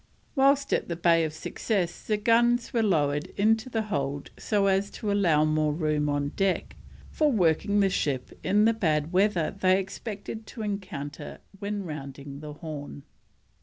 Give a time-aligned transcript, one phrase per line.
[0.35, 4.89] Whilst at the Bay of Success the guns were lowered into the hold so as
[4.89, 6.75] to allow more room on deck
[7.11, 12.53] for working the ship in the bad weather they expected to encounter when rounding the
[12.53, 13.03] Horn.